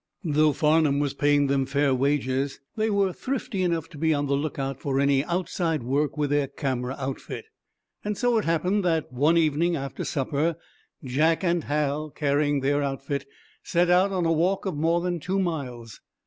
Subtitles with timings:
[0.23, 4.33] Though Farnum was paying them fair wages, they were thrifty enough to be on the
[4.33, 7.45] lookout for any outside work with their camera outfit.
[8.15, 10.55] So it happened that, one evening after supper,
[11.03, 13.27] Jack and Hal, carrying their outfit,
[13.61, 16.01] set out on a walk of more than two miles.